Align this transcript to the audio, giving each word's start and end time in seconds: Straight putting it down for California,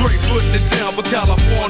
Straight 0.00 0.20
putting 0.32 0.54
it 0.56 0.64
down 0.70 0.92
for 0.92 1.02
California, 1.02 1.69